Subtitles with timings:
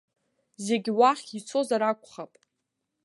[0.65, 2.31] Зегьы уахь ицозар акәхап.